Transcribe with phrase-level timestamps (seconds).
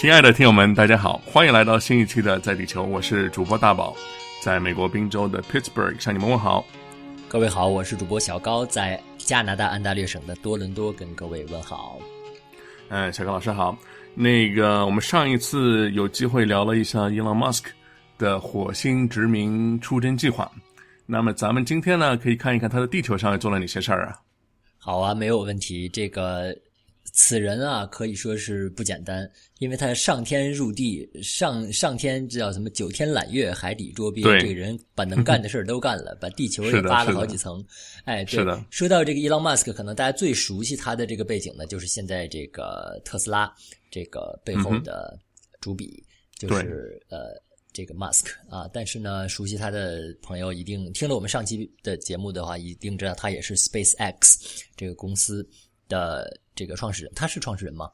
[0.00, 3.94] 亲爱的听友们，大家好，欢迎来到新一期的在地球，我是主播大宝，
[4.40, 6.64] 在美国宾州的 Pittsburgh 向你们问好。
[7.28, 11.98] 各位好，我是主播小高，在加拿大安大略省的多伦多跟各位问好。
[12.88, 13.76] 嗯，小高老师好。
[14.14, 17.64] 那个，我们上一次有机会聊了一下 Elon Musk
[18.16, 20.50] 的火星殖民出征计划，
[21.04, 24.16] 那么咱们今天呢，可以看一看他的地球上做了哪些事儿啊？
[24.78, 25.90] 好啊，没有问题。
[25.90, 26.56] 这个
[27.12, 34.22] 此人啊，可以说是不简单，因为他上天入地，上上天这叫什么九天揽月，海底捉鳖。
[34.40, 37.64] 这个人把能干的事儿都干了，把地球也扒了好几层。
[38.04, 38.64] 哎，是的。
[38.70, 43.52] 说到这个 Elon Musk，可能大家最熟悉他的这个背景呢，就是现在这个特斯拉。
[43.90, 45.18] 这个背后的
[45.60, 46.00] 主笔
[46.38, 47.30] 就是呃
[47.72, 54.36] 这个 Musk 啊，但是呢，熟悉他的朋友一定听了我们上期的节目的话，一定知道他也是 SpaceX
[54.76, 55.44] 这个公司
[55.90, 57.12] 的这个创始人。
[57.14, 57.90] 他是创始人吗？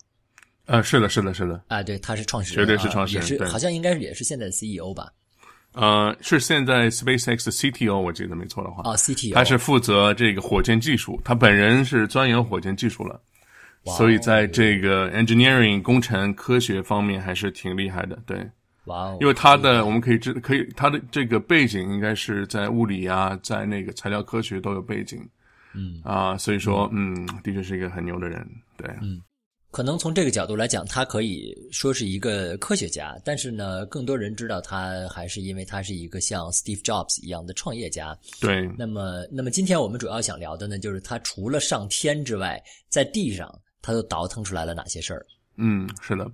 [0.66, 1.60] 啊，是的，是的，是的。
[1.66, 5.12] 啊，对，他是创始人，绝对是创始人，也是好像应该也是现在的 CEO 吧？
[5.72, 13.20] 呃，是现在 SpaceX 的 CTO，我记得没错的话啊，CTO，他是负责这个火箭技术，他本人是钻研火箭技术了。
[13.96, 18.38] 所以在这个 engineering 工程科学方面还是挺厉害的，对。
[18.86, 19.18] 哇哦！
[19.20, 25.28] 因为他的我们可以知可以他的这个背景应该是在物理啊，在那个材料科学都有背景。
[25.76, 28.44] 嗯啊，所以说嗯，的确是一个很牛的人，
[28.76, 28.88] 对。
[29.02, 29.20] 嗯，
[29.70, 38.18] 可能从这个角度来讲，他可以说是一个科学家，但是呢，更多人知道他还是因为他是一个像 Steve Jobs 一样的创业家。
[38.40, 38.68] 对。
[38.76, 43.52] 那么，那么今天我们主要想聊的呢，就是他除了上天之外，在地上。
[43.82, 45.24] 他都倒腾出来了哪些事儿？
[45.58, 46.28] 嗯，是的。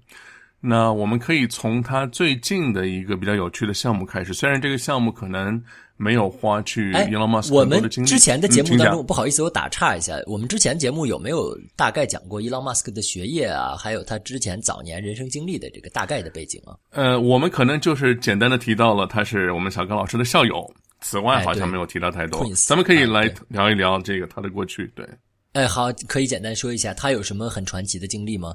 [0.59, 4.33] 那我们可以从他最近的一个比较有趣的项目开始。
[4.33, 5.63] 虽然这个项目可能
[6.03, 10.21] 没有花去 Elon Musk 我们之前的节目当中，不好意思，我打岔一下。
[10.27, 13.77] 我们之前节目有没有大概讲过 Elon Musk 的学业啊？
[13.77, 16.75] 还有他之前早年人生经历的这个大概的背景啊？
[16.91, 20.69] 呃，我们可能就是简单的提到了他是我们小刚老师的校友。
[21.05, 22.45] 此外，好像没有提到太多。
[22.55, 24.87] 咱们可以来聊一聊这个他的过去。
[24.95, 25.05] 对。
[25.53, 28.55] 哎，好，可以简单说一下他有什么很传奇的经历吗？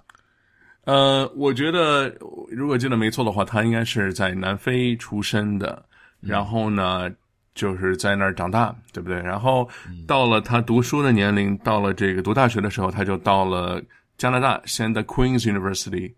[0.86, 2.08] 呃，我觉得
[2.50, 5.84] 如果记得没错的话，他应该是在南非出生的，
[6.22, 7.12] 然后呢，
[7.58, 9.20] 就是在那儿长大，对不对？
[9.20, 9.68] 然后
[10.08, 13.82] 到了他读书的年龄，到了这个读大学的时候，他就到了
[14.18, 16.14] 加拿大，先在 Queen's University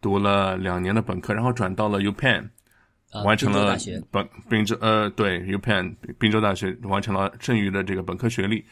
[0.00, 2.48] 读了两年的本科，然后转到了 UPenn，
[3.24, 3.76] 完成了
[4.10, 8.64] 本宾州呃对 UPenn 宾州大学完成了剩余的这个本科学历。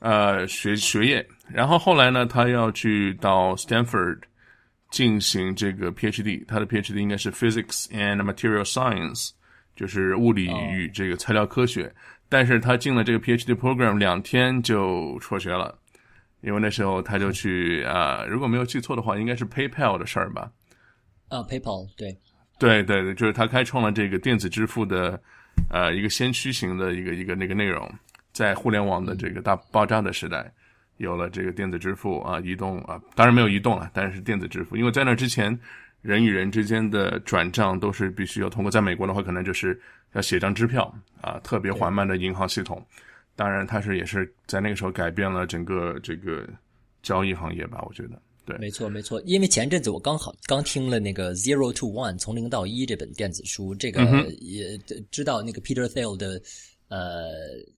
[0.00, 4.18] 呃，学学业，然后后来呢，他要去到 Stanford
[4.90, 9.30] 进行这个 PhD，他的 PhD 应该是 Physics and Material Science，
[9.76, 11.92] 就是物理与这个材料科学。
[12.28, 15.78] 但是他进了这个 PhD program 两天就辍学了，
[16.40, 20.50] 因为那时候他就去啊，如果没有记错的话，应该是 PayPal 的事儿吧？
[21.28, 22.16] 啊，PayPal，对，
[22.58, 25.20] 对对对，就是他开创了这个电子支付的
[25.70, 27.88] 呃一个先驱型的一个一个那个内容。
[28.32, 30.52] 在互联网的这个大爆炸的时代，
[30.96, 35.56] 有了这个电子支付啊，移动啊，当然没有移动了，但是电子支付，因为在那之前，
[36.04, 39.80] 人与人之间的转账都是必须要通过，在美国的话，可能就是
[40.12, 42.84] 要写张支票啊，特别缓慢的银行系统。
[43.34, 46.46] 当然，它是也是在那个时候改变了整个这个
[47.02, 48.20] 交易行业吧，我觉得。
[48.44, 54.04] 对，没错没错，因为前阵子我刚好刚听了那个《Zero to One》从零到一这本电子书，这个
[54.40, 54.78] 也
[55.10, 56.38] 知道那个 Peter Thiel 的。
[56.88, 57.32] 呃，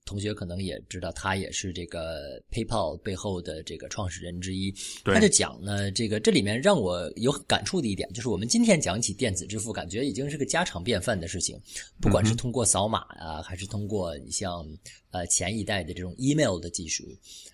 [0.05, 4.71] 同学可能也知道，他也是这个 PayPal 背后的这个创始人之一。
[5.05, 11.59] 他就讲呢，这个这里面让我有感触的一点，就是我们今天讲起电子支付，感觉已经是个家常便饭的事情。
[12.01, 14.67] 不管是通过扫码啊，还是通过你像
[15.11, 17.05] 呃前一代的这种 email 的技术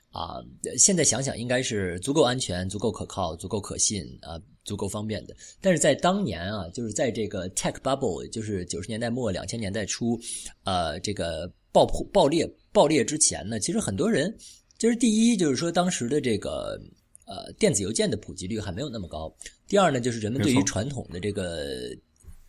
[0.09, 0.43] 啊，
[0.77, 4.41] 现在想想应该是足够安全、足够可靠、足够可信啊。
[4.63, 10.17] 足够方便的，但是在当年啊，就是在这个 tech bubble，就是九十年代末两千年代初，
[10.63, 14.33] 呃，这个爆破爆裂爆裂之前呢，其实很多人
[14.77, 16.81] 就是第一就是说当时的这个
[17.25, 19.33] 呃电子邮件的普及率还没有那么高，
[19.67, 21.95] 第二呢就是人们对于传统的这个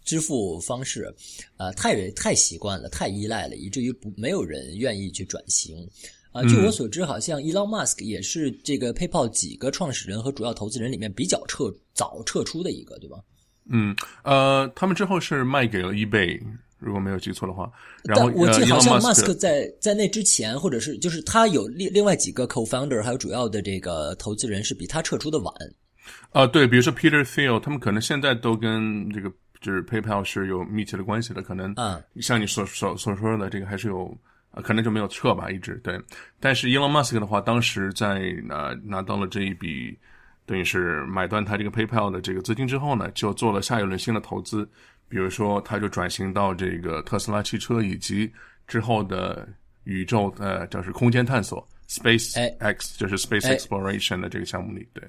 [0.05, 1.12] 支付方式，
[1.56, 5.88] 呃太太习惯了，太依赖了，以至于不没有人愿意去转型。
[6.34, 13.19] 啊，据我所知，好像 Elon Musk 也是这个 PayPal 几个创始人和主要投资人里面比较撤早撤出的一个，对吧？
[13.70, 13.94] 嗯，
[14.25, 16.42] 呃，他们之后是卖给了 eBay，
[16.81, 17.70] 如果没有记错的话。
[18.02, 25.54] 然后我记得好像 Musk 在在那之前，或者是就是他有另另外几个 co-founder，还有主要的这个投资人是比他撤出的晚。
[26.30, 29.30] 啊，对，比如说 Peter Thiel，他们可能现在都跟这个
[29.60, 34.12] 就是 PayPal 是有密切的关系的，可能嗯，像你所所所说的这个还是有。
[34.54, 36.00] 啊，可能就没有撤吧，一直对。
[36.38, 39.98] 但是 Elon Musk 的话，当时在拿拿到了这一笔
[40.46, 44.64] 等于是买断他这个 PayPal 的这个资金之后呢，就做了下一轮新的投资，
[45.08, 48.32] 比如说他就转型到这个特斯拉汽车以及
[48.66, 49.48] 之后的
[49.84, 55.02] 宇宙呃，就是空间探索 Space X，就是 Space Exploration 的这个项目里，对。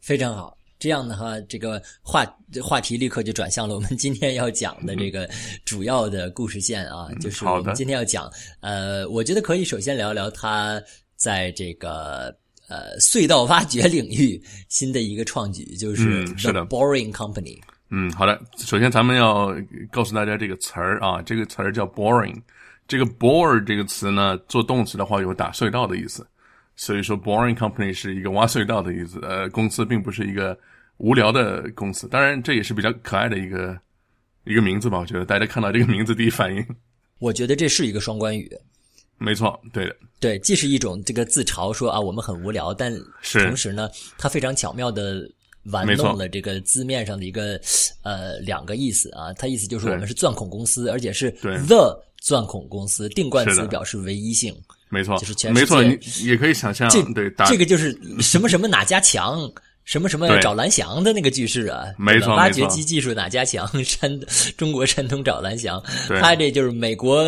[0.00, 0.56] 非常好。
[0.82, 2.26] 这样的话，这个话
[2.60, 5.30] 话题立刻就转向了我们今天要讲的这个
[5.64, 10.82] 主要的故事线啊，就是我们今天要讲，呃，我觉得可以首先聊聊他
[11.14, 12.36] 在这个
[12.68, 17.60] 呃隧道挖掘领域新的一个创举，就是嗯是 The 的 Boring Company。
[17.90, 18.40] 嗯，好的。
[18.56, 19.54] 首先，咱们要
[19.92, 22.42] 告诉大家这个词儿啊，这个词儿叫 boring。
[22.88, 26.26] 这个 bore 这个词呢，做动词的话有打隧道的意思，
[26.74, 29.20] 所以说 boring company 是一个挖隧道的意思。
[29.22, 30.58] 呃，公司并不是一个
[31.02, 33.76] 无聊的公司，当然这也是比较可爱的一个
[34.44, 35.00] 一个名字吧。
[35.00, 36.64] 我觉得大家看到这个名字第一反应，
[37.18, 38.48] 我觉得这是一个双关语，
[39.18, 43.44] 没错，对的，对，既是一种这个自嘲说啊我们很无聊，但是。
[43.44, 45.28] 同时呢，它非常巧妙的
[45.64, 47.60] 玩弄了这个字面上的一个
[48.02, 51.58] 呃两个意思啊，它意思就是我们是钻孔公司，而且是对。
[51.66, 54.54] the 钻孔公司，定冠词表示唯一性。
[54.88, 55.18] 没错。
[55.18, 57.90] 就是全没错，你也可以想象这，对，打这个就是
[58.20, 59.50] 什么什么哪家强，
[59.84, 63.66] 什么什么找蓝翔的那个句式啊，没错挖掘机技术哪家强？
[63.84, 64.10] 山
[64.56, 67.24] 中国山东找蓝翔，对他这就是美国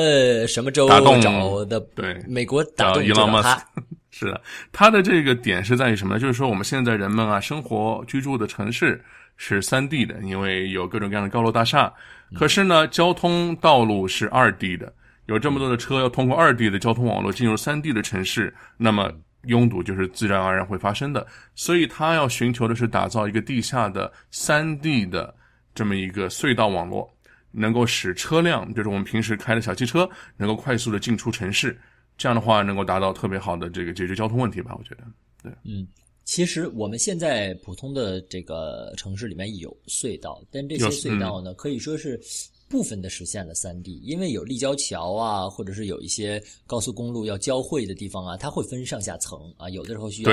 [0.46, 3.42] 什么州找的，对美国打找动。
[4.16, 4.40] 是的，
[4.70, 6.20] 他的这个点是在于什么呢？
[6.20, 9.02] 就是说我们现在人们啊，生活居住的城市
[9.36, 11.92] 是三 D 的，因为有各种各样的高楼大厦。
[12.38, 14.92] 可是呢，交通道路是二 D 的，
[15.26, 19.10] 有这么多的车要通过二 D 的交通网络进入三 D 的城市，那么
[19.46, 21.26] 拥堵就是自然而然会发生的。
[21.54, 25.34] 所以他要寻求的是打造一个地下的三 D 的
[25.74, 27.10] 这么一个隧道网络，
[27.50, 31.78] 能够使车辆，就是我们平时开的小汽车，能够快速的进出城市。
[32.16, 34.74] 这样的话，能够达到特别好的这个解决交通问题吧？
[34.78, 35.04] 我觉得，
[35.42, 35.86] 对，嗯
[36.24, 42.18] 其实我们现在普通的这个城市里面有隧道，但这些隧道呢，可以说是
[42.68, 50.32] 部分的实现了三 D，因为有立交桥啊，或者是有一些高速公路要交汇的地方啊，它会分上下层啊，有的时候需要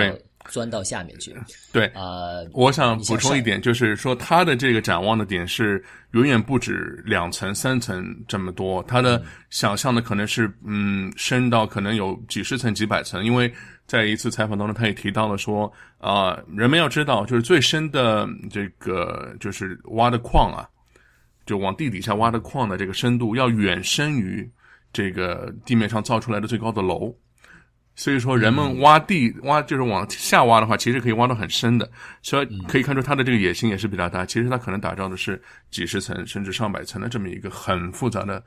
[0.49, 1.35] 钻到下面去
[1.71, 2.41] 对，啊。
[2.53, 5.83] 我想补充一点，就是说它的这个展望的点是
[6.13, 13.53] 远远不止两层、三层这么多，它的想象的可能是嗯深到可能有几十层、几百层，因为
[13.85, 20.67] 在一次采访当中，他也提到了说啊、人们要知道，就是最深的这个就是挖的矿啊，
[21.51, 24.49] 就往地底下挖的矿的这个深度要远深于
[24.93, 27.13] 这个地面上造出来的最高的楼。
[27.93, 34.25] 所以说，人们挖地挖就是往下挖的话，其实可以挖到很深的，所以可以看出他的这个野心也是比较大。
[34.25, 35.39] 其实他可能打造的是
[35.69, 38.41] 几十层甚至上百层的这么一个很复杂的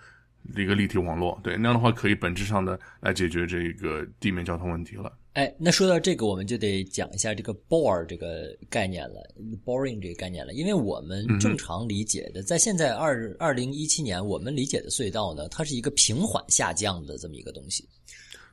[0.56, 1.38] 一个立体网络。
[1.44, 5.12] 对，那样的话可以本质上的来解决这个地面交通问题了。
[5.34, 9.20] 哎，那说到这个，我们就得讲一下这个 bore 这个概念了
[9.64, 17.84] ，boring 这个概念了，因为我们正常理解的，在现在二二零一七年，我们理解的隧道呢，它是一个平缓下降的这么一个东西。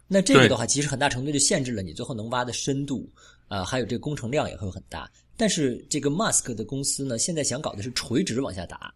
[0.08, 3.08] 那这个的话，其实很大程度就限制了你最后能挖的深度，
[3.48, 5.08] 啊、还有这个工程量也会很大。
[5.38, 8.92] 但是这个 Mask 的公司呢，现在想搞的是垂直往下打，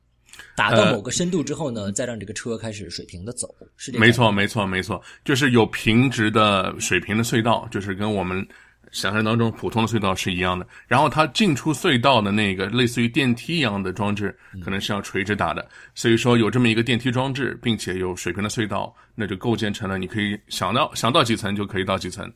[0.55, 8.45] 打到呃某个深度之后呢，再让这个车开始水平的走，是这个没错，没错，没错，就是有平直的水平的隧道，就是跟我们
[8.92, 10.65] 想象当中普通的隧道是一样的。
[10.87, 15.68] 然后它进出隧道的那个类似于电梯一样的装置，可能是要垂直打的。
[15.94, 22.31] 所以说有这么一个电梯装置，并且有水平的隧道，那就构建成了你可以想到想到几层就可以到几层。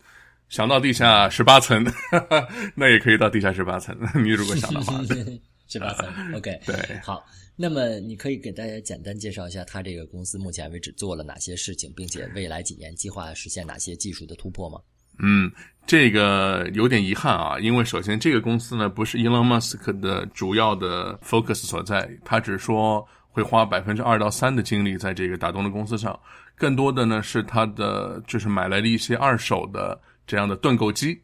[0.49, 1.85] 想到地下十八层，
[2.73, 3.95] 那也可以到地下十八层。
[4.15, 4.99] 你如果想的话，
[5.69, 7.23] 十八层，OK，对，好。
[7.61, 14.79] 那么你可以给大家简单介绍一下，他这个公司目前为止做了哪些事情，并且未来几年计划实现哪些技术的突破吗？
[15.21, 15.51] 嗯，
[15.85, 26.17] 这个有点遗憾啊，因为首先这个公司呢不是 Elon Musk 的主要的 focus 所在，他只说会花百分之二到三的精力在这个打洞的公司上，
[26.55, 31.21] 更多的呢是他的就是买来了一些二手的这样的盾构机，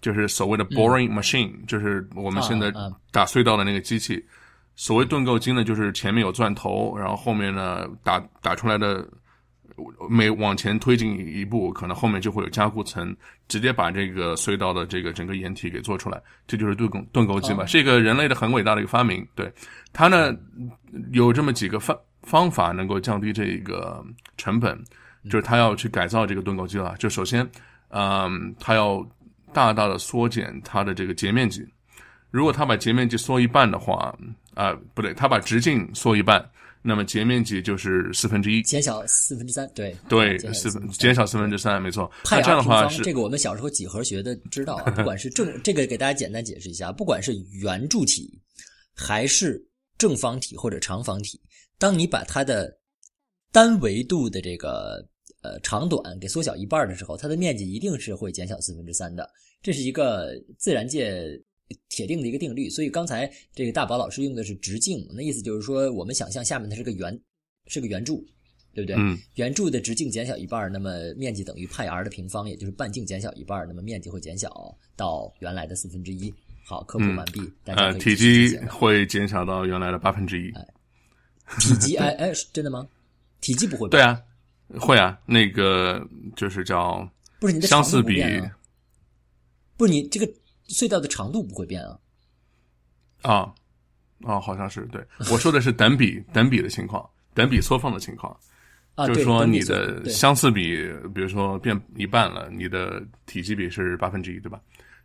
[0.00, 2.72] 就是所谓的 boring machine，、就是我们现在
[3.12, 4.20] 打隧道的那个机器。
[4.76, 9.08] 所谓盾构机呢，就是前面有钻头，然后后面呢打打出来的
[10.08, 13.14] 每往前推进一步，可能后面就会有加固层，
[13.48, 19.26] 直接把这个隧道的这个整个掩体给做出来，这就是盾构盾构机嘛，是一个人类的很伟大的一个发明。
[19.34, 19.50] 对
[19.92, 20.34] 它呢，
[21.12, 24.04] 有这么几个方方法能够降低这个
[24.36, 24.78] 成本，
[25.24, 26.94] 就是它要去改造这个盾构机了。
[26.98, 27.48] 就首先，
[27.88, 29.06] 嗯，它要
[29.54, 31.66] 大大的缩减它的这个截面积。
[32.30, 34.14] 如果它把截面积缩一半的话，
[34.56, 36.44] 啊、不对，它把直径缩一半，
[36.82, 42.10] 那么截面积就是四分之一，减小四分之三，对对，减四分减小四分之三，没错。
[42.24, 48.40] 派那这样 r 平方，的话是这个我们小时候几何学的知道啊，不管是正 这个给大家简单解释一下，不管是圆柱体
[48.94, 49.62] 还是
[49.98, 51.38] 正方体或者长方体，
[51.78, 52.74] 当你把它的
[53.52, 55.06] 单维度的这个
[55.42, 59.28] 呃长短给缩小一半的时候，它的面积一定是会减小四分之三的，
[59.62, 61.22] 这是一个自然界
[61.88, 62.68] 铁定的一个定律。
[62.70, 67.18] 所以刚才这个大宝老师用的是直径，那意思就是说，我们想象下面它是个圆，
[67.66, 68.24] 是个圆柱，
[68.74, 68.96] 对不对？
[68.98, 76.32] 嗯，圆柱的直径减小一半，那么面积等于派 r 的平方，也就是半径减小一半，那么面积会减小到原来的四分之一。
[76.64, 80.50] 好，科普完毕，大家呃，可以体积会减小到原来的八分之一。
[81.60, 82.86] 体积，哎哎，是真的吗？
[83.40, 84.20] 体积不会对啊，
[84.80, 86.04] 会啊，那个
[86.34, 87.08] 就是叫
[87.38, 88.20] 不是你的相似比，
[89.76, 90.28] 不是你这个
[90.68, 91.98] 隧道的长度不会变啊。
[93.22, 93.54] 啊
[94.24, 95.04] 啊，好像是对。
[95.30, 98.34] 我说的是等比等比的情况，等比缩放的情况，
[98.94, 100.76] 啊，就是说你的相似比，
[101.14, 104.60] 比如说变一半了，你的体积比是八分之一，对吧？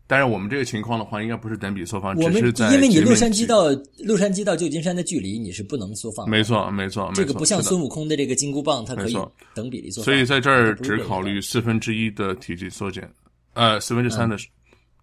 [0.08, 3.70] 但是我们这个情况的话，应该不是等比缩放，只是在因为你洛杉矶到
[4.04, 9.18] 洛杉矶到旧金山的距离你是不能缩放的，没错没错，这个不像孙悟空的这个金箍棒，它可以
[9.54, 10.06] 等比例缩放。
[10.06, 13.10] 所以在这儿只考虑四分之一的体积缩减，
[13.54, 14.38] 呃，四分之三的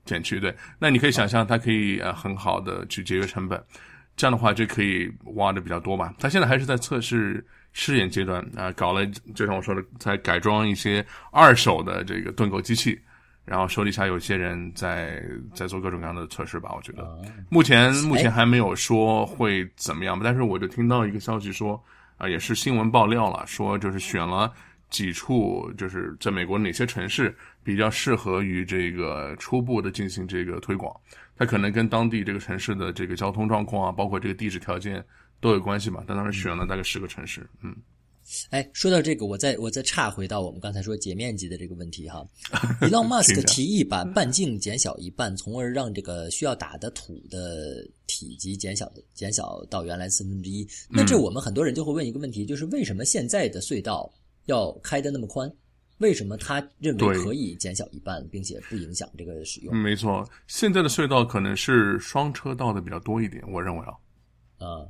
[0.08, 0.40] 减去。
[0.40, 3.62] 对，那你可以想象它可以呃很好的去节约成本，
[4.16, 6.12] 这样的话就可以挖的比较多吧。
[6.18, 12.98] 它现在还是在测试试验阶段啊、搞了就像我说的，在改装一些二手的这个盾构机器。
[13.44, 15.24] 然后手底下有些人在
[15.54, 17.16] 在做各种各样的测试吧，我觉得啊
[17.48, 21.82] 目前目前还没有说会怎么样吧，但是我就听到一个消息说，
[22.18, 24.52] 啊、也是新闻爆料了，说就是选了
[24.90, 30.94] 几处，就是在美国哪些城市比较适合于这个初步的进行这个推广，
[31.36, 35.04] 它可能跟当地这个城市的这个交通状况啊，包括这个地质条件
[35.40, 36.02] 都有关系吧。
[36.06, 37.76] 但当时选了大概十个城市，嗯，
[38.50, 42.26] 哎，说到这个，我再我再岔回到我们刚才说截面积的这个问题哈。
[42.80, 50.66] Elon Musk 提议把半径减小一半，从而让这个需要打的土的体积减小减小到原来四分之一。
[50.90, 54.10] 那这我们很多人就会问一个问题，就是为什么现在的隧道
[54.48, 55.50] 要开的那么宽？
[55.98, 59.76] 为什么他认为可以减小一半，并且不影响这个使用？
[59.76, 63.92] 没错，现在的隧道可能是双车道的比较多一点，我认为啊。
[64.64, 64.86] 啊，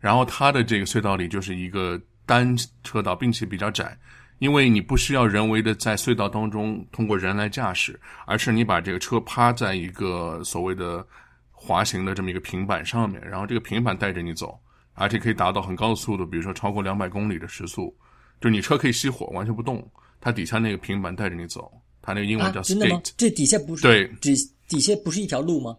[0.00, 3.96] 然后它的这个隧道里就是一个单车道，并且比较窄，
[4.40, 11.06] 因为你不需要人为的在隧道当中通过人来驾驶，而是你把这个车趴在一个所谓的
[11.52, 14.58] 滑行的这么一个平板上面，然后这个平板带着你走，
[14.94, 17.96] 而且可以达到很高的速度，比如说超过两百公里的时速，
[18.42, 19.82] 就你车可以熄火，完全不动，
[20.20, 21.72] 它底下那个平板带着你走，
[22.02, 23.12] 它那个英文啊叫真的吗 skate，、？
[23.16, 24.34] 这底下不是对底
[24.68, 25.76] 底下不是一条路吗？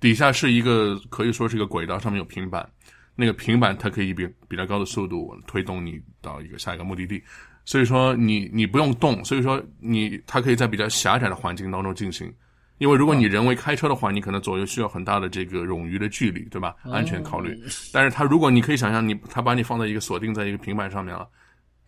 [0.00, 2.68] 底下是一个可以说是一个轨道，上面有平板，
[3.14, 7.22] 那个平板它可以比比较高的速度推动你到一个下一个目的地，
[7.64, 12.32] 所以说你你不用动，所以说你它可以在比较狭窄的环境当中进行。
[12.78, 16.76] 因为如果你人为开车的话，你可能左右需要很大的这个冗余的距离，对吧？
[16.84, 17.60] 安全考虑。
[17.92, 21.28] 但是它如果你可以想象你，它把你放在一个锁定在一个平板上面了，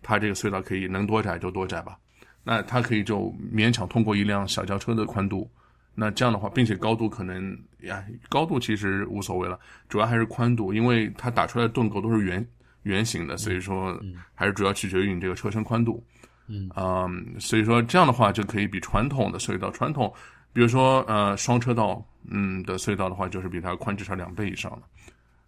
[0.03, 1.99] 它这个隧道可以能多窄就多窄吧。
[2.43, 5.51] 那它可以就勉强通过一辆小轿车的宽度。
[5.95, 12.47] 那这样的话，并且高度可能呀，高度其实无所谓了，主要还是宽度，因为它打出来的盾构都是圆
[12.85, 14.01] 圆形的，所以说
[14.35, 16.03] 还是主要取决于你这个车身宽度。
[16.47, 20.11] 嗯所以说这样的话就可以比传统的隧道，传统
[20.53, 24.83] 比如说呃双车道嗯的隧道的话，就是比它宽至少两倍以上了。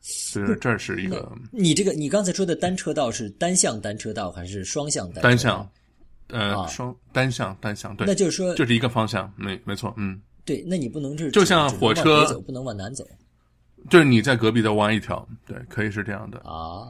[0.02, 5.22] 所以说这是一个你这个你刚才说的单车道是单向单车道还是双向单车道？
[5.22, 5.70] 单向，
[6.28, 10.20] 呃啊双单向单向对，那就是说，就是一个方向，没没错，嗯。
[10.44, 13.06] 对，那你不能是就像火车走不能往南走
[13.88, 16.82] 就是你在隔壁再挖一条，对，可以是这样的，啊。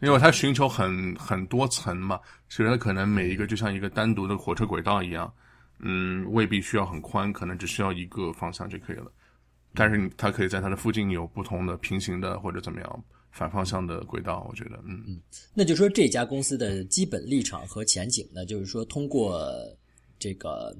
[0.00, 5.32] 因为它寻求很很多层嘛，所以它可能每一个就像一个单独的火车轨道一样，
[5.80, 9.10] 嗯，未必需要很宽，可能只需要一个方向就可以了。
[9.74, 15.02] 但是你它可以在它的附近有不同的平行的或者怎么样反方向的轨道，我觉得，嗯。
[15.06, 15.20] 嗯，
[15.54, 19.42] 那就说这家公司的基本立场和前景呢，就是说通过
[20.18, 20.76] 这个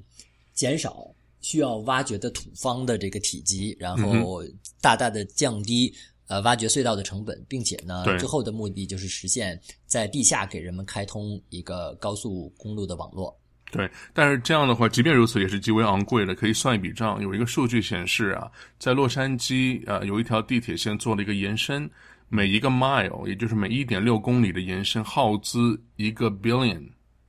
[0.53, 1.07] 减少
[1.41, 4.43] 需要挖掘的土方的这个体积，然嗯后
[4.79, 5.91] 大大的降低
[6.27, 8.17] 呃挖掘隧道的成本，并且呢，对。
[8.19, 13.35] 最后的目的就是实现在地下给人们开通一个高速公路的网络。
[13.73, 13.91] 对。
[14.13, 16.33] 但是这样的话，即便如此，也是极为昂贵的。
[16.33, 18.49] 可以算一笔账，有一个数据显示啊，
[18.79, 21.89] 在洛杉矶啊、呃有一条地铁线做了一个延伸，
[22.29, 26.81] 每一个 mile，也就是每一点六公里的延伸，耗资一个 billion。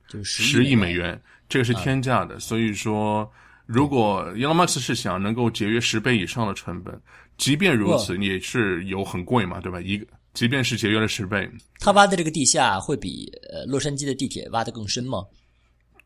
[0.07, 2.39] 就是十亿美元，这个是天价的。
[2.39, 3.29] 所以说，
[3.65, 7.01] 如果 Elon Musk 是想能够节约十倍以上的成本，
[7.37, 9.81] 即便如此，也是有很贵嘛，对吧？
[9.81, 11.49] 一个即便是节约了十倍，
[11.79, 15.25] 他挖的这个地下会比呃洛杉矶的地铁挖的更深吗？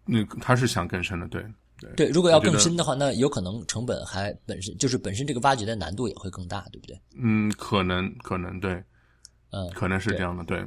[0.10, 1.44] 那他是想更深的，对
[1.80, 7.00] 对对，如果要更深的话，那有可能成本还本身就是本身这个挖掘的难度也会更大，对不对？
[7.16, 8.72] 嗯，可能可能对，
[9.51, 10.63] 嗯，可能是这样的，对。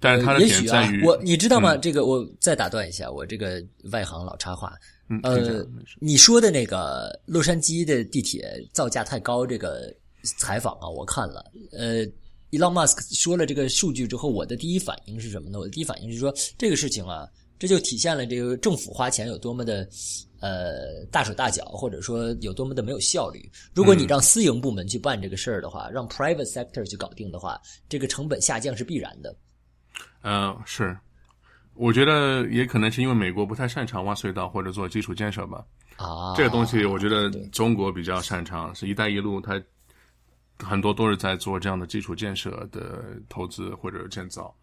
[0.00, 1.76] 但是它的也许啊点在于，，我你知道吗？
[1.76, 4.72] 这个我再打断一下，我这个外行老插话。
[5.24, 5.66] 呃
[5.98, 9.92] 你说的那个洛杉矶的地铁造价太高，这个
[10.38, 11.44] 采访啊，我看了。
[11.72, 12.06] 呃
[12.52, 15.58] ，Elon Musk 说了这个数据之后，我的第一反应是什么呢？
[15.58, 17.26] 我的第一反应是说，这个事情啊，
[17.58, 19.88] 这就体现了这个政府花钱有多么的
[20.40, 23.50] 呃大手大脚，或者说有多么的没有效率。
[23.74, 29.34] 如果你让私营部门去办这个事儿的话，让 private sector 去搞定的话，这个成本下降是必然的。
[30.22, 30.96] 呃，是，
[31.74, 35.64] 我觉得也可能是因为美国不太擅长挖隧道或者做基础建设吧。
[35.96, 39.60] 啊，这个东西我觉得中国比较擅长，是“一带一路”，它
[40.58, 44.54] 很多都是在做这样的基础建设的投资或者建造。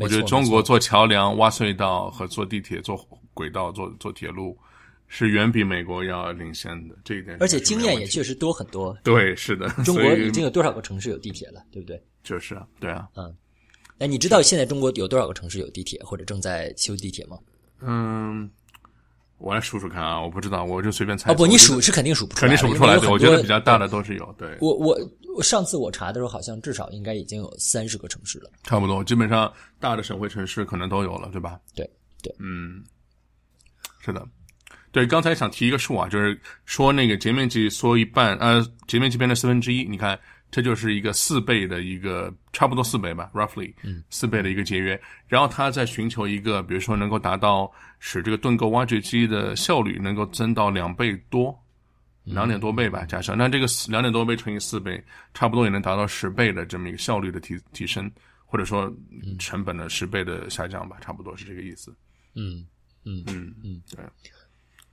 [0.00, 2.96] 我觉得中国做桥梁、挖隧道和做地铁、做
[3.34, 4.56] 轨道、做做铁路，
[5.08, 6.94] 是远比美国要领先的。
[7.04, 8.96] 这一点而且经验也确实多很多。
[9.04, 9.68] 对，是的。
[9.84, 12.02] 中国已经有多少个城市有地铁了，对不对？
[12.22, 13.34] 就是啊，对啊，嗯
[13.98, 17.38] 哎，你知道现在中国有多少个城市有地铁或者正在修地铁吗？
[17.82, 18.50] 嗯，
[19.38, 21.32] 我来数数看啊，我不知道，我就随便猜。
[21.32, 23.10] 哦不，你数是肯定数不出肯来肯，定数不出来的。
[23.10, 24.98] 我觉得比较大的都是有，对，我我我
[25.42, 28.50] 上次我查的时候，好像至少应该已经有三十个城市了。
[28.62, 31.58] 差不多，基本上大的省会城市可能都有了，对吧？
[31.74, 31.88] 对
[32.22, 32.82] 对，嗯，
[34.00, 34.26] 是的，
[34.92, 35.06] 对。
[35.06, 40.18] 刚才想提一个数啊，就是说那个截面积缩一半，呃，截面积变成四分之一，你看，
[40.50, 45.00] 这就是一个四倍的一个，差不多四倍吧，roughly，嗯，四倍的一个节约。
[45.28, 51.56] 然后他在寻求一个，比如说能够达到使这个盾构挖掘机的效率能够增到两倍多。
[52.24, 55.02] 两点多倍吧，假设那这个两点多倍乘以四倍，
[55.34, 58.10] 差不多也能达到十倍的这么一个效率的提提升，
[58.44, 58.92] 或者说
[59.38, 61.94] 成本的十倍的下降吧，差不多是这个意思。
[62.34, 62.64] 嗯
[63.04, 64.04] 嗯嗯嗯，对，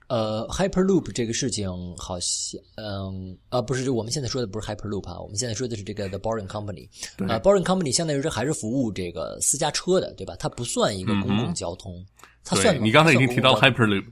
[0.08, 6.88] 呃，Hyperloop 这个事情好像，嗯啊，不是，我们现在说的不是 Hyperloop 啊，我们现在说的是这个 The Boring Company。
[7.28, 10.36] 呃，Boring Company 相当于是还是服务这个私家车的，对吧？
[10.40, 12.04] 它不算一个公共交通，
[12.44, 14.06] 它算你刚才已经提到算公共交 Hyperloop，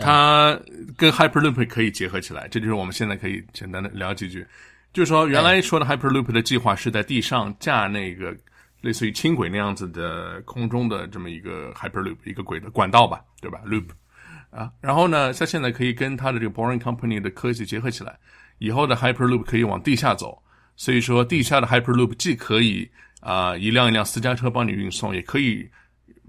[0.00, 0.58] 它
[0.96, 4.46] 跟 Hyperloop 可以结合起来，这就是我们现在可以简单的聊几句。
[4.92, 8.34] 就是说，原来说的 Hyperloop 的计划是在地上架那个
[8.80, 13.84] 类似于轻轨那样子的空中的这么一个 Hyperloop 一个轨的管道吧，对吧？Loop
[14.50, 18.18] 啊，然后呢，它现在可以跟它的这个 Boring Company 的科技结合起来，
[18.58, 20.42] 以后的 Hyperloop 可以往地下走。
[20.76, 25.68] 所以说，地下的 Hyperloop 既可以啊、一辆一辆私家车帮你运送，也可以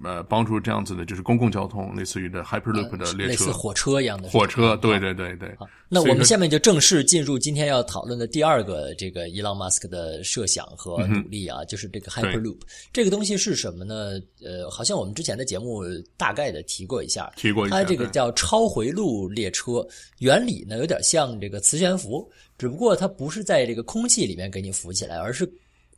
[0.03, 5.11] 呃帮助这样子的，就是公共交通，类似于的 Hyperloop 的列车、类似火车一样的火车，对对。
[5.11, 5.57] 对对对。
[5.89, 12.59] 那我们下面就正式进入今天要讨论的第二个这个伊朗马斯克的设想和嗯努力啊，就是这个 Hyperloop
[12.93, 14.11] 这个东西是什么呢？
[14.41, 15.83] 呃，好像我们之前的节目
[16.15, 19.85] 大概的提过一下，提过一下它这个叫超回路列车，
[20.19, 25.51] 原理呢有点像这个磁悬浮，只不过它不是在这个空气里面给你浮起来，而是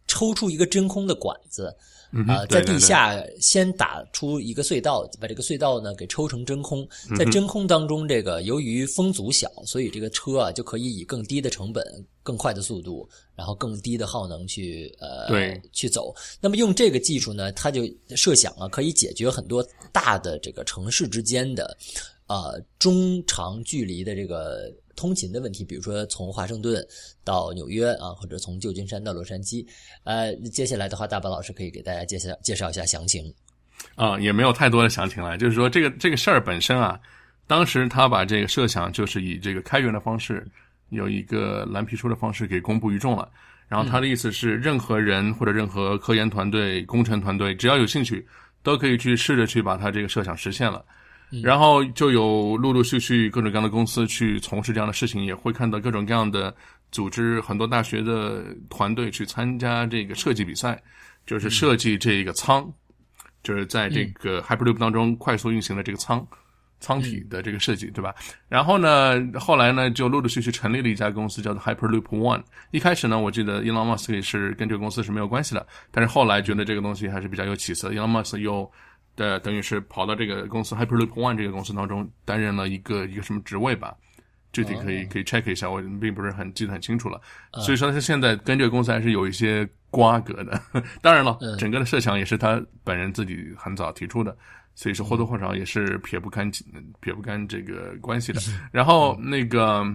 [0.07, 1.75] 抽出一个真空的管子。
[2.27, 11.83] 啊、在地下先打出一个隧道，把这个隧道呢给抽成真空，嗯在真空当中，这个由于风阻小，所以这个车啊就可以以更低的成本、
[12.21, 15.59] 更快的速度，然后更低的耗能去呃对。
[15.71, 16.13] 去走。
[16.39, 17.81] 那么用这个技术呢，它就
[18.15, 21.75] 设想啊，可以解决很多大的这个城市之间的
[22.25, 26.85] 啊、中长距离的这个通勤的问题，比如说从华盛顿
[27.23, 29.65] 到纽约啊，或者从旧金山到洛杉矶。
[30.03, 33.33] 呃，接下来的话，大宝老师可以给大家介绍介绍一下详情。
[33.95, 35.37] 啊、也没有太多的详情了。
[35.37, 36.99] 就是说，这个这个事儿本身啊，
[37.47, 40.45] 当时他把这个设想就是以这个开源的方式，
[40.89, 43.29] 有一个蓝皮书的方式给公布于众了。
[43.67, 48.25] 然后他的意思是，任何人或者任何科研团队、工程团队，只要有兴趣，
[48.61, 50.85] 都可以去试着去把他这个设想实现了。
[51.41, 56.53] 然后就有陆陆续续各种各样的公司去从事这样的事情，也会看到各种各样的
[56.91, 60.81] 组织，很多大学的团队去参加这个设计比赛，
[61.25, 62.69] 就是设计这个舱，
[63.41, 66.25] 就是在这个 Hyperloop 当中快速运行的这个舱。
[66.79, 68.13] 舱体的这个设计，对吧？
[68.49, 72.43] 然后呢，后来呢，就陆陆续续成立了一家公司，叫做 Hyperloop One。
[72.71, 77.89] 一开始呢，我记得 Elon Musk 也是跟这个公司是没有关系的，但是后来觉得这个东西还是比较有起色。
[77.91, 78.69] Elon Musk 又
[79.15, 83.95] 的等于是跑到这个公司 Hyperloop One 这个公司当中担任了一个一个什么职位吧？
[84.51, 87.19] 具体可以可以 check 一下，我并不是很记得很清楚了。
[87.53, 90.61] 所以说他现在跟这个公司还是有一些瓜葛的。
[91.01, 94.37] 当然了，整个的设想也是他本人自己很早提出的。
[94.75, 96.49] 所以说或多或少也是撇不开
[96.99, 98.41] 撇不干这个关系的。
[98.71, 99.85] 然后那个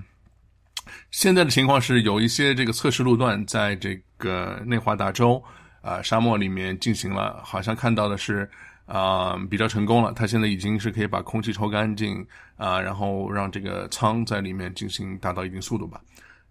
[1.11, 5.43] 现在的情况是有一些这个测试路段在这个内华达州，
[5.83, 8.49] 啊沙漠里面进行了，好像看到的是
[8.89, 10.13] 啊比较成功了。
[10.17, 16.01] 它现在已经是可以把空气抽干净啊，然后让这个舱在里面进行达到一定速度吧。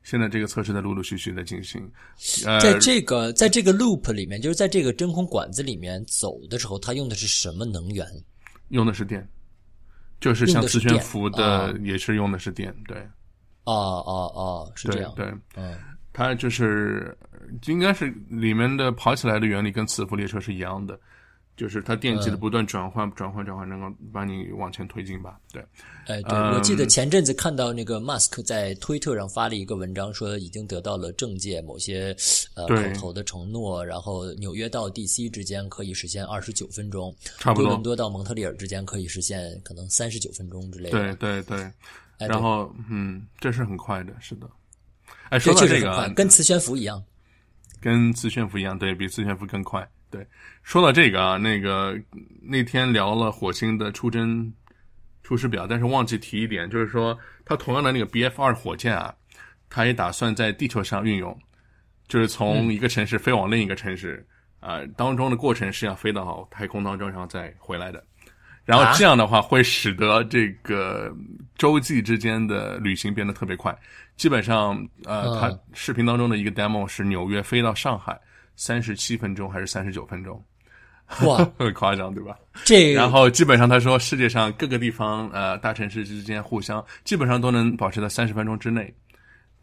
[0.04, 1.82] 现在这个测试在陆陆续续在进行，
[2.46, 8.08] 呃，在这个在这个 loop 里面，就是在这个真空管子里面走的时候，它用的是什么能源？
[8.70, 9.28] 用的是电，
[10.22, 12.98] 就是像磁悬浮的，也是用的是电，对。
[13.66, 13.74] 哦
[14.06, 15.78] 哦哦，是这样，对，嗯，
[16.14, 17.18] 它就是
[17.66, 20.98] 应该是里面的跑起来的原理跟磁浮列车是一样的。
[21.58, 25.40] 就是它电机的不断转换、转换、转换，能够把你往前推进吧？
[25.52, 25.62] 对，
[26.06, 32.16] 哎，对，我记得前阵子看到那个 Musk 在推特上发了一个文章，说已经得到了政界某些
[32.56, 41.16] 呃口头的承诺，然后纽约到 DC 之间可以实现二十九分钟，差不多，多伦多到蒙特利尔之间可以实现可能三十九分钟之类的。
[41.16, 44.48] 对对对，然后嗯，这是很快的，是的。
[45.30, 47.04] 哎，说到这个，跟磁悬浮一样，
[47.82, 49.90] 跟磁悬浮一样，对比磁悬浮更快。
[50.10, 50.26] 对，
[50.64, 52.00] 说到这个啊，那个
[52.42, 54.52] 那天聊了火星的出征
[55.22, 59.14] 出师表，但是忘记提一点，就是说它同样的那个 BF 二火箭啊，
[59.70, 61.38] 它也打算在地球上运用，
[62.08, 64.26] 就是从一个城市飞往另一个城市
[64.62, 68.02] 啊，当中的过程是要飞到太空当中，然后再回来的。
[68.64, 71.14] 然后这样的话会使得这个
[71.58, 73.78] 洲际之间的旅行变得特别快。
[74.18, 78.20] 基本上，呃，它视频当中的一个 demo 是纽约飞到上海。
[78.58, 80.44] 三十七分钟还是三十九分钟？
[81.26, 82.38] 哇， 很夸张，对吧？
[82.66, 88.94] 这然后基本上他说，世界上各个地方呃大城市之间互相基本上都能保持在三十分钟之内。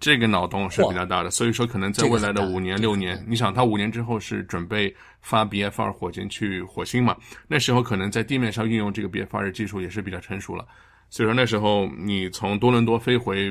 [0.01, 7.17] 这个脑洞是比较大的，所以说可能在未来的五年六年，你想他五年之后是准备发 BF 二火箭去火星嘛？
[7.47, 10.67] 那时候可能在地面上运用这个 BF 二的技术也是比较成熟了。
[11.11, 13.51] 所以说那时候你从多伦多飞回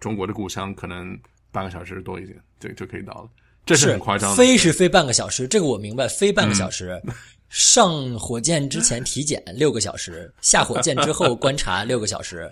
[0.00, 1.16] 中国的故乡，可能
[1.52, 3.28] 半个小时多一点，对就可以到了。
[3.68, 6.08] 这是很夸张的，飞是飞半个小时，这个我明白。
[6.08, 7.00] 飞半个小时，
[7.50, 12.50] 上火箭之前体检六个小时，下火箭之后 观察六个小时，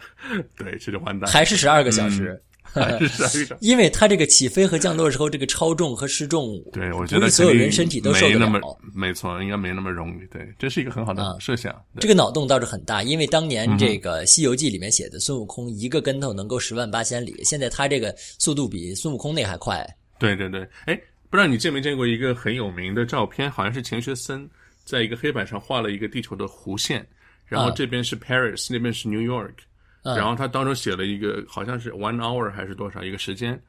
[0.56, 3.56] 对，这就完蛋，还是十二个小时，还是十二个小时。
[3.60, 8.78] 因为它这个起飞和降落时候这个超重和失重， 对我觉得所有人身体都受不了。
[8.94, 10.26] 没错，应该没那么容易。
[10.30, 11.74] 对，这是一个很好的设想。
[11.98, 19.86] 这个脑洞倒是很大，因为当年这个《西游记》里面写的孙悟空一个跟头能够十万八千里，现在他这个速度比孙悟空那还快。
[20.18, 20.94] 对对对，哎，
[21.28, 24.48] 不知道你见没见过一个很有名的照片，好像是钱学森
[24.84, 27.06] 在一个黑板上画了一个地球的弧线，
[27.44, 29.54] 然后这边是 Paris，那边是 New York，
[30.02, 33.60] 然后他当中写了一个好像是 one hour 还是多少一个时间。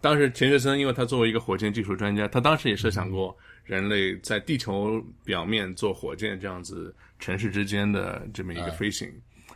[0.00, 9.08] 当时钱学森因为他作为一个火箭技术专家，他当时也设想过人类在地球表面做火箭这样子城市之间的这么一个飞行。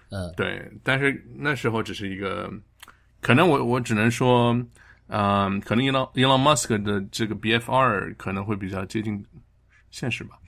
[0.09, 2.51] 嗯，对，但是那时候只是一个，
[3.21, 4.59] 可能我我只能说。
[5.13, 9.25] 嗯，可能 Elon Elon Musk 的这个 BFR 可能会比较接近
[9.91, 10.39] 现实吧，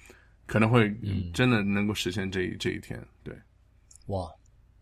[0.46, 0.88] 可能会
[1.34, 3.04] 真的能够实现这一这一天。
[3.24, 3.34] 对，
[4.06, 4.30] 哇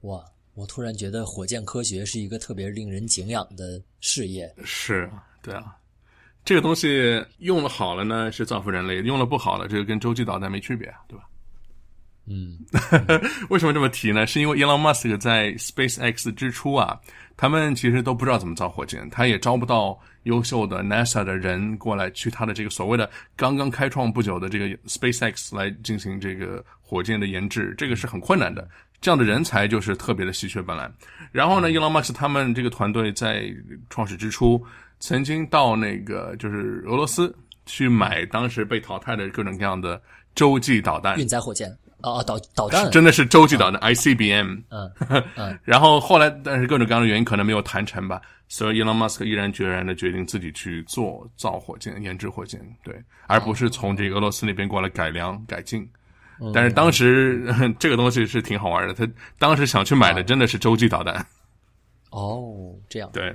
[0.02, 0.22] 哇！
[0.54, 4.52] 我突然觉得火箭科学是一个特别令人敬仰的事业。
[4.64, 5.08] 是，
[5.40, 5.74] 对啊，
[6.44, 11.24] 这个东西用的好了呢，是造福人类；用的不好了，这个跟洲际导弹没区别，对吧？
[12.30, 12.56] 嗯，
[13.50, 14.24] 为什么这么提呢？
[14.26, 16.98] 是因为 Elon Musk 在 SpaceX 之初啊。
[17.36, 28.68] 他们其实都不知道怎么造火箭，他也招不到优秀的 NASA 的人过来去他的这个所谓的刚刚开创不久的这个 SpaceX 来进行这个火箭的研制，这个是很困难的。
[29.00, 30.90] 这样的人才就是特别的稀缺本来。
[31.32, 33.50] 然后呢，Elon Musk 他们这个团队在
[33.88, 34.62] 创始之初，
[34.98, 39.98] 曾经到那个就是俄罗斯去买当时被淘汰的各种各样的
[40.34, 41.74] 洲际导弹运载火箭。
[42.02, 42.90] 哦，导导弹。
[42.90, 44.92] 真的是洲际导弹 ICBM，嗯
[45.36, 52.94] 嗯，然后后来但是各种各样的原因可能没有谈成吧，所以 Elon Musk 毅然决然的决定自己去做造火箭、研制火箭，对，
[53.26, 55.88] 而不是从这个俄罗斯那边过来改良改进。
[56.54, 57.44] 但是当时
[57.78, 59.06] 这个东西是挺好玩的，他
[59.38, 61.14] 当时想去买的真的是洲际导弹。
[62.10, 63.10] 哦，这样。
[63.12, 63.30] 对，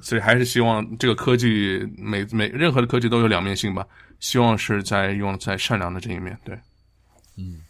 [0.00, 3.86] 所以还是希望这个科技每每任何的科技都有两面性吧，
[4.18, 6.58] 希望是在用在善良的这一面，对，
[7.36, 7.60] 嗯。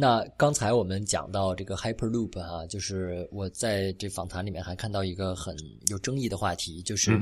[0.00, 5.56] 那刚才我们讲到这个 Hyperloop 啊，就是我在这访谈里面还看到一个很
[5.88, 7.18] 有争议的话题，就是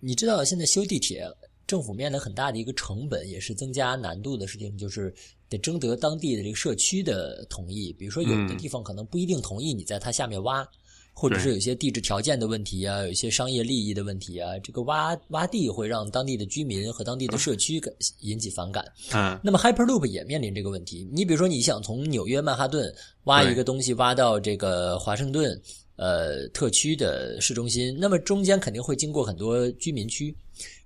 [0.00, 1.24] 你知道现在修地铁，
[1.64, 5.14] 政府面临很大的一个成本，也是增加难度的事情，就是
[5.48, 7.92] 得征得当地的这个社区的同意。
[7.92, 10.68] 比如说有的地方可能不一定同意你在它下面挖。
[11.12, 18.84] 或者是有一些地质条件的问题啊，有一些商业利益的问题啊，这个挖挖地会让当地的居民和当地的社区感引起反感。
[19.12, 21.08] 嗯，那么 Hyperloop 也面临这个问题。
[21.12, 22.92] 你比如说，你想从纽约曼哈顿
[23.24, 25.60] 挖一个东西挖到这个华盛顿
[25.96, 30.34] 呃特区的市中心，那么中间肯定会经过很多居民区。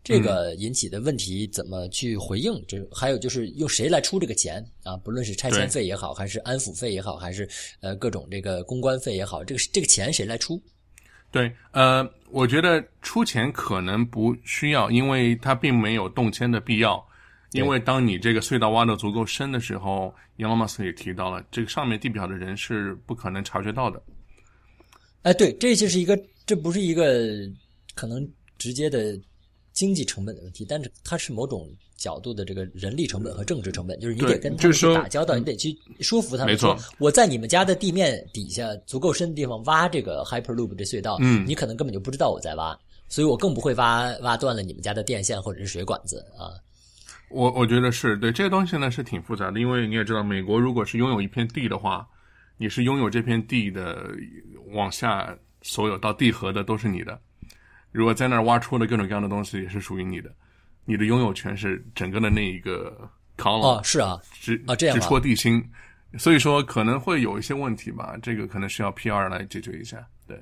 [0.06, 2.64] 这个引起的问题怎么去回应？
[2.68, 4.96] 这还有就是用谁来出这个钱啊？
[4.98, 7.48] 不论是拆迁费也好，还是安抚费也好，还是
[7.80, 10.62] 呃各种这个公关费也好，这个这个钱谁来出？
[11.32, 17.04] 对，呃，我觉得出钱可能不需要，因为它并没有动迁的必要。
[17.50, 24.00] 因为当你这个隧道挖的足够深的时候，Elon Musk 也提到了，这个上面地表的人是不可能察觉到的。
[25.22, 27.28] 哎，对，这就是一个，这不是一个
[27.94, 28.24] 可能
[28.56, 29.18] 直接的
[29.76, 36.54] 经济成本的问题，但是它是某种角度的这个人力成本和政治成本，就是你得跟他们打交道，你得去说服他们。
[36.54, 46.56] 没错，我在你们家的地面底下足够深的地方挖这个 Hyperloop 这隧道，嗯，你可能根本就不知道我在挖，所以我更不会挖挖断了你们家的电线或者是水管子啊。
[47.28, 52.08] 我我觉得是对这个东西呢是挺复杂的，因为你也知道，美国如果是拥有一片地的话，
[52.56, 54.10] 你是拥有这片地的
[54.72, 57.20] 往下所有到地核的都是你的。
[57.96, 60.30] 如果在那儿挖出了各种各样的东西也是属于你的，
[60.84, 62.94] 你的拥有权是整个的那一个
[63.38, 65.64] 扛哦，是啊，直啊这样直戳地心，
[66.18, 70.38] 所以说可能会有一些问题吧，这个可能需要 P R 来解决一下，对。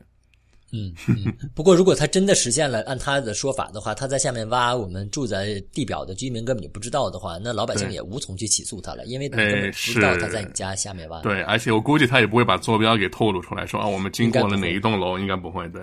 [0.73, 0.93] 嗯，
[1.55, 11.21] 不过如果他真的实现了，按他的说法的话，他在下面挖，我们住在地表的居民根本就不知道的话，那老百姓也无从去起诉他了，因为他根本不知道他在你家下面挖。
[11.21, 15.69] 对，而且我估计他也不会把坐标给透露出来，说啊，我们经过了哪一栋楼，应该不会。
[15.69, 15.81] 对，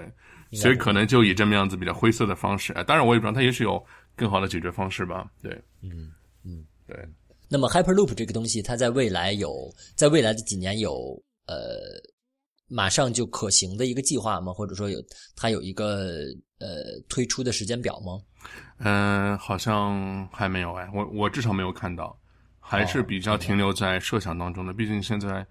[0.53, 2.73] 所以可能就以这么样子比较灰色的方式。
[2.87, 3.83] 当然，我也不知道他也许有
[4.15, 5.29] 更好的解决方式吧。
[5.41, 6.11] 对，嗯
[6.43, 6.97] 嗯，对。
[7.49, 11.55] 那么 Hyperloop 这个东西，它在未来有，在未来的几年有呃。
[12.73, 14.53] 马上就可行的一个计划吗？
[14.53, 14.97] 或者说有
[15.35, 16.23] 它有一个
[16.57, 18.17] 呃推出的时间表吗？
[18.77, 22.17] 嗯，好像还没有哎，我我至少没有看到，
[22.61, 24.71] 还是比较停留在设想当中的。
[24.71, 25.45] 毕竟现在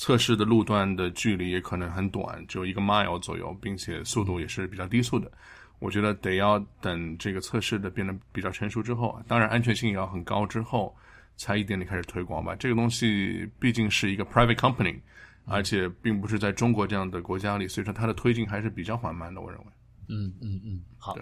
[0.00, 5.30] 测试的路段的距离也可能很短，只有一个 mile 左右，并且速度也是比较低速的。
[5.78, 10.96] 我觉得得要等这个测试的变得比较成熟之后，当然安全性也要很高之后，
[11.36, 12.56] 才一点点开始推广吧。
[12.56, 14.98] 这个东西毕竟是一个 private company。
[15.46, 19.40] 而且并不是在中国这样的国家里，所以说它的推进还是比较缓慢的。
[19.40, 19.66] 我认为，
[20.08, 21.16] 嗯嗯嗯，好。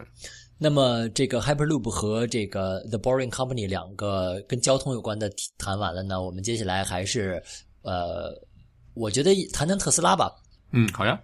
[0.58, 7.42] 那么这个 Hyperloop 和这个 The Boring Company 两个跟交通有关的谈完了呢，我们接下来还是
[7.82, 8.34] 呃，
[8.98, 10.30] 我觉得谈谈特斯拉吧。
[10.72, 11.18] 嗯，好呀。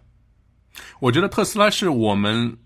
[1.00, 2.56] 我觉得特斯拉是我们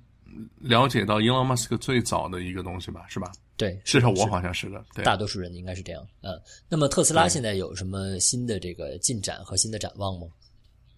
[0.58, 3.30] 了解到 Elon Musk 最早的一个东西吧，是吧？
[3.56, 4.84] 对，至少我好像是的。
[4.94, 6.02] 对，大多数人应该是这样。
[6.22, 6.30] 嗯，
[6.68, 10.26] 那么特斯拉现在有什么新的这个进展和新的展望吗？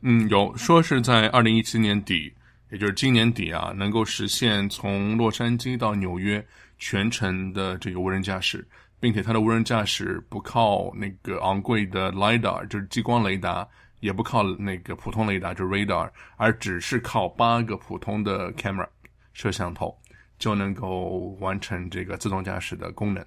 [0.03, 2.33] 嗯，有说是在二零一七年底，
[2.71, 6.45] 也就是今年底啊，能够实现从洛杉矶到纽约
[6.79, 8.67] 全程的这个无人驾驶，
[9.01, 13.67] 并且它的无人驾驶不靠那个昂贵的 lidar，就是激光雷达，
[14.01, 18.87] 也不靠那个普通雷达，就是 radar，而只是靠八个普通的 camera
[19.33, 19.97] 摄像头。
[20.41, 23.23] 就能够完成这个自动驾驶的功能，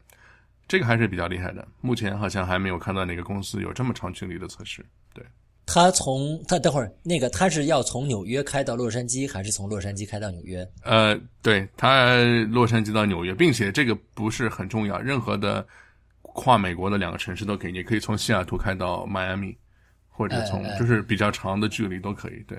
[0.67, 1.67] 这个还是比较厉害的。
[1.79, 4.83] 目前好像还没有看到哪个公司有这么长距离的测试。
[5.13, 5.23] 对，
[5.67, 10.67] 他从他等会儿那个他是要从纽约开到洛杉矶，还是从洛杉矶开到纽约？
[10.81, 12.15] 呃，对他
[12.49, 15.63] 洛杉矶到纽约，并且这个不是很重要，任何的
[16.23, 19.55] 跨美国的两个城市都可以，也可以从西雅图开到迈阿密，
[20.13, 22.43] 或者从就是比较长的距离都可以。
[22.47, 22.57] 对。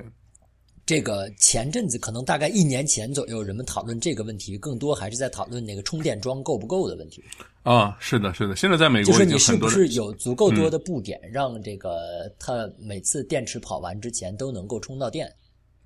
[0.85, 7.25] 这个前阵子可能大概一年前左右，人们讨论这个问题，更多还是在讨论那个充电桩够不够的问题。
[7.63, 8.55] 啊，是的，是的。
[8.55, 15.27] 现在在美国，就是你是不是有足够多的布点，让这个它每次电池跑完之前都能够充到电？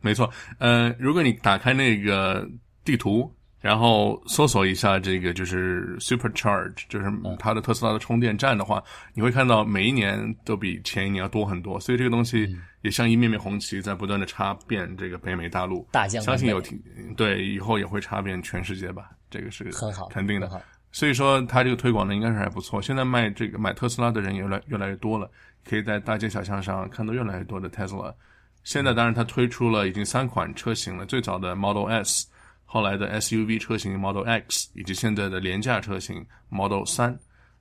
[0.01, 0.29] 没错，
[0.59, 2.45] 呃，如果你打开那个
[2.85, 3.33] 地图。
[3.61, 8.81] 然后搜索一下这个就是 Supercharge，就是它的特斯拉的充电站的话，
[9.15, 11.79] 你会看到每一年都比前一年要多很多。
[11.81, 15.85] 所以这个东西也像一面面红旗在不断的插遍这个北美大陆，
[16.23, 16.81] 相信有挺
[17.17, 20.49] 对以后也会插遍全世界吧，这个是很好肯定的。
[20.93, 22.81] 所以说它这个推广呢应该是还不错。
[22.81, 25.29] 现在卖这个买特斯拉的人也越来越来越多了，
[25.69, 28.15] 可以在大街小巷上看到越来越多的 Tesla。
[28.63, 32.29] 现在当然它推出了已经三款车型了，最早的 Model S。
[32.71, 37.19] 后来的 SUV 车型 Model X 以及现在的廉价车型 Model 三，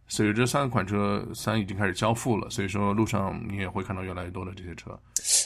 [0.10, 2.50] 所以这三款车三已经开始交付了。
[2.50, 5.00] 所以说路上你也会看到越来越多的这些车。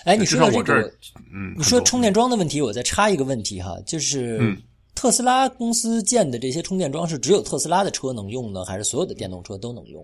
[0.06, 0.91] 哎，你说到这个，
[1.32, 4.58] 嗯，你说充电桩的问题，我再插一个问题哈，就是
[4.95, 10.04] 特斯拉公司建的这些充电桩是只有特斯拉的车能用呢，还是所有的电动车都能用？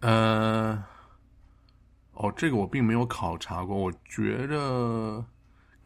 [0.00, 0.82] 呃，
[2.14, 5.24] 哦，这个我并没有考察过，我觉得。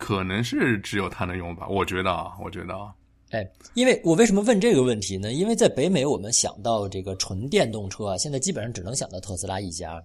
[0.03, 2.93] 可能是只有它能用吧，我觉得啊，我觉得啊，
[3.31, 5.33] 哎，因为我为什么问这个问题呢？
[5.33, 10.03] 因为在北美，我们想到这个纯电动车啊，现在基本上只能想到特斯拉一家。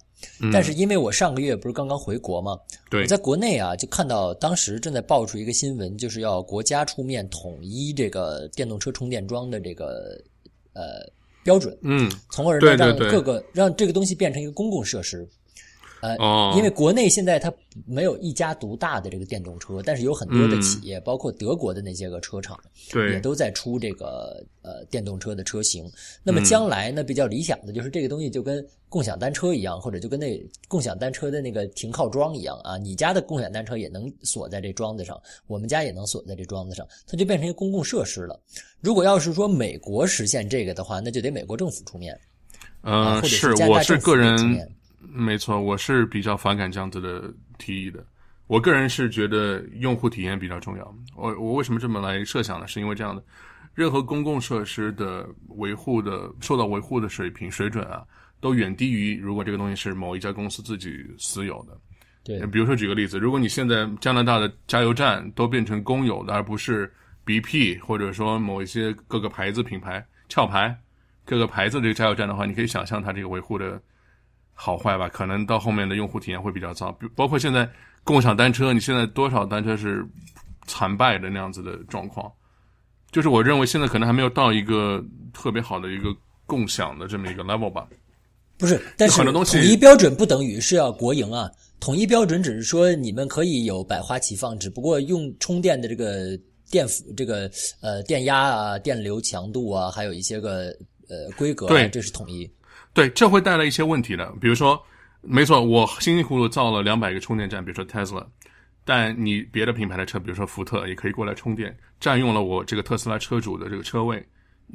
[0.54, 2.56] 但是因为我上个月不是刚刚回国嘛，
[2.92, 10.16] 对，我在国内啊就看到当时正在爆出一个新闻，就是要国家出面统一这个电动车充电桩的这个
[10.74, 11.12] 呃
[11.44, 15.28] 标准，嗯，从而呢让各个让这个东西变成一个公共设施。
[16.08, 17.52] 呃，哦，因为国内现在它
[17.86, 22.58] 没有一家独大的这个电动车，但是有很多的企业，包括德国的那些个车厂，
[23.12, 25.90] 也都在出这个呃电动车的车型。
[26.24, 38.40] 那么将来呢，比较理想的就是这个东西就跟共享单车一样，或者就跟那共享单车的那个停靠桩一样啊，你家的共享单车也能锁在这桩子上，我们家也能锁在这桩子上，它就变成一个公共设施了。
[38.80, 42.14] 如果要是说美国实现这个的话，那就得美国政府出面，
[42.82, 44.70] 啊，呃，或者是我是个人面。
[45.12, 48.06] 没错，我是比较反感这样子的提议的。
[48.48, 50.96] 我个人是觉得用户体验比较重要。
[51.16, 52.68] 我我为什么这么来设想呢？
[52.68, 53.24] 是因为这样的，
[53.74, 58.04] 任何公共设施的维护的受到维护的水平水准啊，
[58.40, 61.78] 都远低于如果这个东西是某一家公司自己私有的。
[62.24, 66.92] 对比如说举个例子，如果你现在加拿大的加油站都变成公有的，而不是
[67.26, 70.78] BP 或者说某一些各个牌子品牌壳牌
[71.26, 73.82] 各个牌子的这个加油站的话，你可以想象它这个维护的
[74.60, 75.08] 好坏吧？
[75.08, 77.70] 可能到后面的用户体验会比较糟，比包括现在
[78.04, 80.04] 共享单车，你现在多少单车是
[80.66, 82.32] 惨败的那样子的状况，
[83.12, 85.00] 就是我认为现在可能还没有到一个
[85.32, 86.10] 特别好的一个
[86.48, 87.88] 共享的这么一个 level 吧。
[88.58, 91.48] 不是，但是统一标准不等于是要国营啊。
[91.80, 96.36] 统一标准只是说你们可以有百花齐放，只不过用充电的这个
[96.72, 97.48] 电伏、这个
[97.82, 100.76] 呃电压啊、电流强度啊，还有一些个
[101.08, 102.50] 呃规格、啊，对这是统一。
[102.94, 104.32] 对，这会带来一些问题的。
[104.42, 104.82] 比如说，
[105.22, 108.26] 没错，我辛辛苦苦造了两百个充电站，比如说 Tesla，
[108.84, 114.26] 但你别的品牌的车，比如说福特，也可以过来充电，占用了我这个特斯拉车主的这个车位，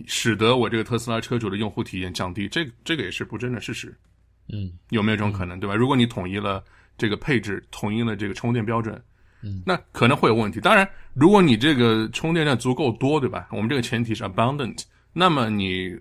[0.06, 2.48] 使得我这个特斯拉车主的用户体验降低。
[2.48, 3.94] 这这个也是不争的事实。
[4.52, 5.74] 嗯，有没有这种可能，对吧？
[5.74, 6.62] 如果你统一了
[6.98, 9.00] 这个配置，统一了这个充电标准，
[9.42, 10.60] 嗯，那可能会有问题。
[10.60, 13.48] 当然，如果你这个充电站足够多，对吧？
[13.52, 15.96] 我们这个前提是 abundant，那么你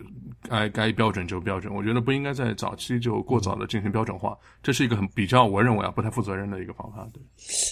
[0.51, 1.73] 该该标准就标准。
[1.73, 7.09] 我觉得不应该在早期就过早的进行标准化，这是一个很比较我认为啊不太负责任的一个方法。
[7.13, 7.21] 对，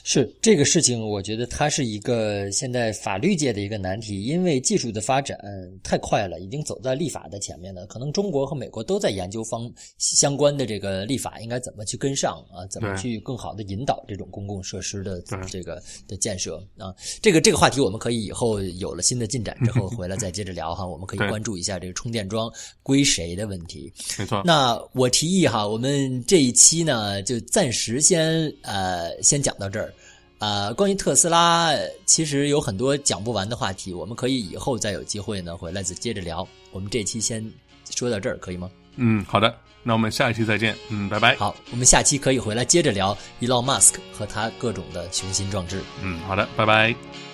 [0.04, 5.38] 是这个事情，我觉得它是一个现在法律界的一个难题，因为技术的发展
[5.84, 7.86] 太快了，已经走在立法的前面了。
[7.88, 16.96] 可能中国和美国都在研究方相关的这个立法应该怎么去跟上啊，怎么去更好的引导这种公共设施的这个的建设啊。
[17.22, 22.52] 这个这个话题我们可以以后有了新的进展之后 回来再接着聊哈，我们可以关注一下这个充电桩
[22.84, 23.92] 归谁的问题。
[24.18, 24.42] 没错。
[24.46, 29.94] 那我提议哈，我们这一期呢就暂时先呃先讲到这儿。
[30.40, 31.74] 呃，关于特斯拉，
[32.06, 36.48] 其实有很多讲不完的话题，我们可以以后再有机会呢回来再接着聊。
[36.72, 37.46] 我们这期先
[37.94, 38.72] 说到这儿，可以吗？
[38.96, 39.54] 嗯，好的，
[39.84, 40.74] 那我们下一期再见。
[40.90, 41.36] 嗯，拜拜。
[41.36, 45.82] 好，我们下期可以回来接着聊 Elon Musk 和他各种的雄心壮志。
[46.02, 47.29] 嗯，好的，拜拜。